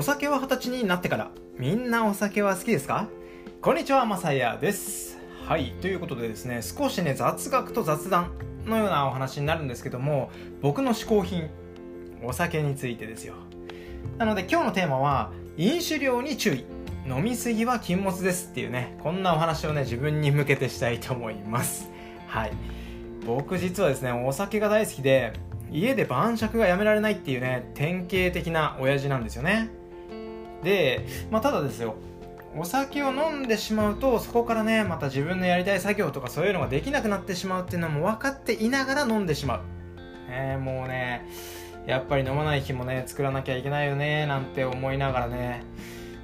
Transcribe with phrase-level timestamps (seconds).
[0.00, 1.30] お酒は二十歳になってから。
[1.58, 3.06] みんなお酒は好きですか？
[3.60, 5.18] こんにちはまさやです。
[5.46, 8.30] はいということでですね少しね雑学と雑談
[8.64, 10.30] のようなお話になるんですけども
[10.62, 11.50] 僕の嗜好品
[12.24, 13.34] お酒についてですよ。
[14.16, 16.64] なので今日のテーマは飲酒量に注意。
[17.06, 21.90] 飲みすぎは禁物ですっていうねこんなお話をね自分に向けてしたいと思います。
[22.26, 22.52] はい。
[23.26, 25.34] 僕実はですねお酒が大好きで
[25.70, 29.78] 家で晩酌がやめられないっていうね典型的な親父なんですよね。
[30.62, 31.94] で、まあ、ただですよ
[32.56, 39.60] お酒を飲んでしまうとそこからねまた自分のやりたい作業とかそういうのができなくなってしまうっていうのも分かっていながら飲んでしまう、
[40.28, 41.28] えー、もうね
[41.86, 45.64] やっぱり飲まない日もね作らなきゃいけないよねなんて思いながらね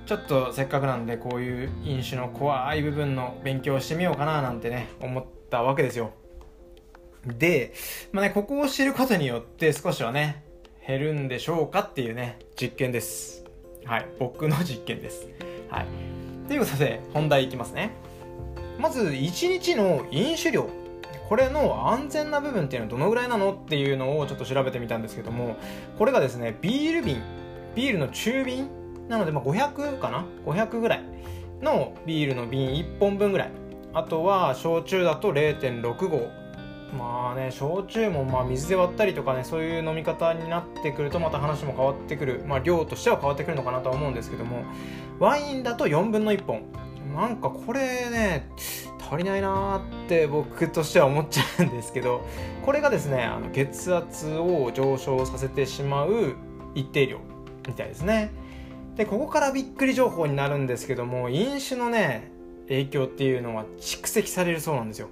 [0.05, 6.13] ちょっとせっかくなんでこういう飲酒の怖い部分の勉強をしてみようかななんてね思ったわけですよ。
[7.27, 7.75] で、
[8.13, 10.45] まあね、ここを知ることによって少しはね
[10.87, 13.46] 減るんでしょうかっていうね実験です。
[13.87, 15.29] はい僕の実験です。
[15.71, 15.87] はい。
[16.49, 17.93] ということで本題いきますね。
[18.79, 20.69] まず1日の飲酒量。
[21.29, 25.57] これの安全な部分っていうのはどのぐらいなのっていうのをちょっと調べてみたんですけども
[25.99, 27.23] これがですねビール瓶。
[27.75, 28.69] ビールの中瓶
[29.09, 31.05] なのでまあ500かな500ぐらい
[31.63, 33.51] のビールの瓶1本分ぐらい
[33.93, 36.31] あとは焼酎だと0.6合
[36.93, 42.45] まあね焼酎もまあ水で割ったりとかねそういう飲み方になってくるとまた話も変わってくる。
[42.47, 44.65] まあ量としては変わってくるのかなとは思うんですけども
[45.19, 46.63] ワインだと4分の1本。
[47.15, 48.49] なんかこれね
[49.01, 52.27] 足りないなーって僕としては思っちゃうんですけど
[52.65, 56.35] これがですねあの血圧を上昇させてしまう
[56.75, 57.19] 一定量
[57.67, 58.33] みたいですね。
[58.97, 62.33] でここからびっくり情報になるんですけども飲酒のね
[62.69, 65.09] 影響っていうのは蓄積されるそうなんですよ。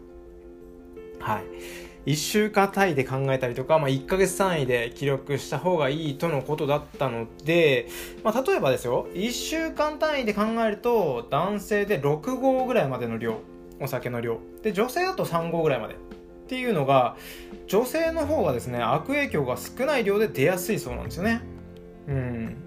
[1.24, 2.12] はい。
[2.12, 7.88] 1週間単位で考えたりとか、まあ、1ヶ月単位で記録した方がいいとのことだったので、
[8.22, 9.08] まあ、例えばですよ。
[9.14, 13.38] 1週間単位で考えると男性で6合ぐらいまでの量
[13.80, 14.38] お酒の量。
[14.62, 15.96] で女性だと3合ぐらいまでっ
[16.46, 17.16] ていうのが
[17.66, 21.40] 女性の方がですね悪影響が少ない量で出やすいそうなんですよね。
[22.06, 22.63] うん。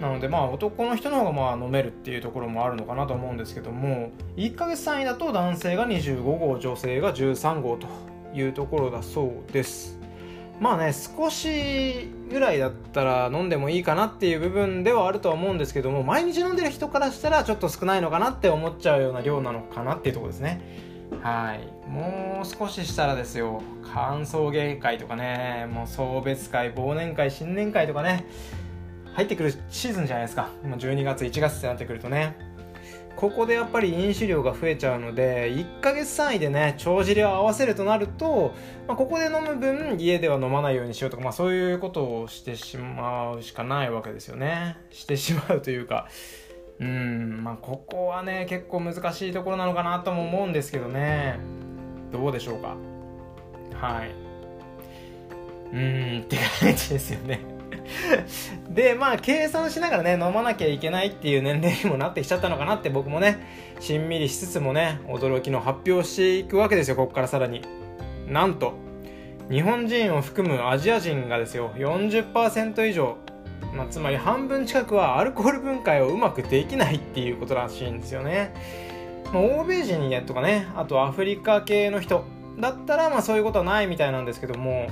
[0.00, 7.88] なのでまあ男の人の方がまあ飲めるっていうところもあるのかなと思うんですけども1ヶ月単位だと男性が25号女性が13号と
[8.32, 9.98] いうところだそうです。
[10.60, 20.60] まあね少しぐらいだったら飲んでもいいかなっていう部分ではあるとは思うんですけども毎日飲んでる人からしたらちょっと少ないのかなって思っちゃうような量なのかなっていうとこですね。
[21.22, 21.88] はい。
[21.88, 23.62] もう少ししたらですよ。
[23.82, 25.68] 歓送迎会とかね。
[25.72, 28.26] もう送別会忘年会新年会とかね。
[29.18, 30.48] 入ってくるシーズンじゃないですか。
[30.62, 32.36] もう12月1月ってなってくるとね。
[33.16, 38.54] ここでやっぱり飲酒量が増えちゃうので1ヶ月単位でね帳尻を合わせるとなると、
[38.86, 44.76] まあ、ここで飲む分家では飲まないようにしようとか、まあ、そういうことをしてしまうしかないわけですよね。
[44.92, 46.06] してしまうというか。
[46.78, 51.40] うんまあここはね結構難しいところなのかなとも思うんですけどね。
[52.12, 52.76] どうでしょうか。
[53.84, 54.28] はい。
[55.72, 57.57] うんって感じですよね。
[58.70, 63.38] でまあ計算しながらね飲まなきゃいけないっていう年齢にもなってきちゃったのかなって僕もね
[63.80, 67.62] しんみりしつつもね驚きの発表していくわけですよここからさらに。
[68.28, 68.74] なんと
[69.50, 73.16] 日本人を含むアジア人がですよ40%以上、
[73.74, 78.52] まあ、つまり半分近くはアルコール分解をうまくできないっていうことらしいんですよね、
[79.32, 82.24] まあ、欧米人とかねあとアフリカ系の人
[82.58, 84.88] だったらまあそういうことはないみたいなんですけども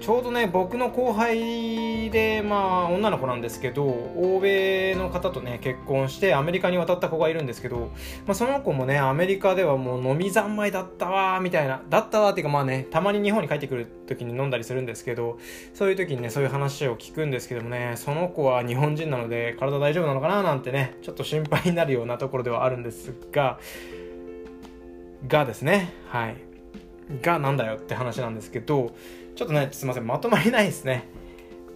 [0.00, 7.90] ちょうどね僕の後輩でまあ女の子なんですけど欧米の方とね結婚してアメリカに渡った子がいるんですけど、
[8.26, 15.38] まあ、その子もねアメリカではもう飲み三昧だったわみたいなだったわっていうかまあねたまに日本に帰ってくる時に飲んだりするんですけど
[15.74, 23.58] そういう時にねそういう話を聞くんですけどもねその子は日本人なので体大丈夫なのかななんてねちょっと心配になるようなところではあるんですが
[25.28, 26.49] がですねはい。
[27.22, 28.94] がなんだよって話なんですけど
[29.36, 31.08] ちょっとね、すいません、まとまりないですね。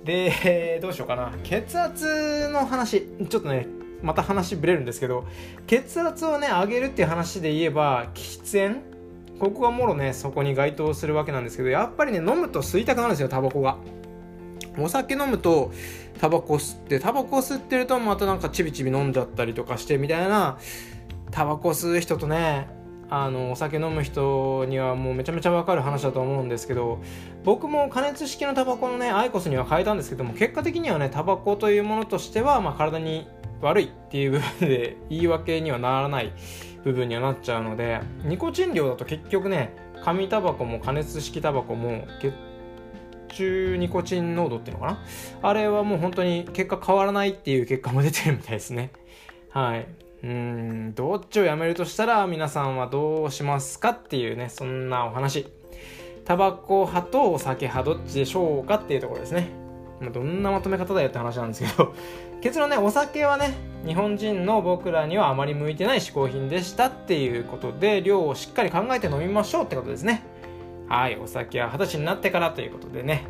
[0.04, 1.32] で、どうしようかな。
[1.44, 3.66] 血圧の話、ちょっとね、
[4.02, 5.26] また話ぶれるんですけど、
[5.66, 8.80] 血圧をね、上げるっていう話で言えば、喫煙？
[9.38, 13.78] ここがもろね、そこに該当するわけなんですけど、やっぱりね、飲むと吸いたくなるんですよ、タバコが。
[14.76, 15.72] お酒飲むと
[16.20, 20.58] タバコ吸ってタバコ吸ってるとまたなんかちびちび飲んじゃったりとかしてみたいな
[21.30, 22.68] タバコ吸う人とね
[23.16, 27.00] あのお酒飲む人にはもうめちゃめちゃわかる話だと思うんですけど
[27.44, 33.28] 僕も加熱式のタバコのねアイコスには変えたんですけども結果的にはねタバコというものとしては、まあ、体に
[33.60, 36.32] 悪いっていう部分で言い訳にはならない
[36.82, 42.32] 部分にはなっちゃうのでニコチン量だと結局ね紙タバコも加熱式タバコも血
[43.28, 44.98] 中ニコチン濃度っていうのかな？
[45.42, 48.90] あれはもう本当に結果変わらないっていう結果も出てるみたいですね。
[49.50, 49.86] はい。
[50.24, 55.46] うんどっちをやめるとしたら皆さんはどうしますかっていうねそんなお話。
[56.24, 59.50] タバコ派とお酒派どっちでしょうかっていうところですね。
[60.00, 61.94] ま、どんなまとめ方だよって話なんですけど。
[62.40, 63.52] 結論ねお酒はね
[63.86, 70.22] 日本人の僕らにはあまり向いてない嗜好品でしたっていうことで量をしっかり考えて飲みましょうってことですね。
[70.88, 73.26] はいお酒は二十歳になってからということでね。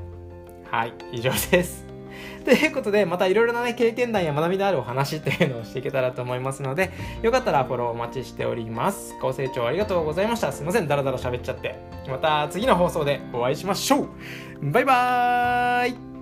[0.70, 1.93] はい以上です。
[2.44, 6.90] ということで、またいろいろなね、経験談や学びのあるお話っていうのをしていけたらと思いますので、
[7.22, 9.14] よかったらフォローお待ちしております。
[9.20, 10.52] ご清聴ありがとうございました。
[10.52, 11.74] すいません、だらだら喋っちゃって。
[12.08, 14.08] また次の放送でお会いしましょう
[14.62, 16.13] バイバーイ